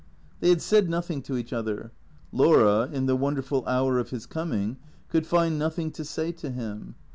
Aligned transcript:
They 0.39 0.49
had 0.49 0.63
said 0.63 0.89
nothing 0.89 1.21
to 1.21 1.37
each 1.37 1.53
other. 1.53 1.91
Laura, 2.31 2.89
in 2.91 3.05
the 3.05 3.15
won 3.15 3.35
derful 3.35 3.63
hour 3.67 3.99
of 3.99 4.09
his 4.09 4.25
coming, 4.25 4.77
could 5.09 5.27
find 5.27 5.59
nothing 5.59 5.91
to 5.91 6.03
say 6.03 6.31
to 6.31 6.49
him. 6.49 6.95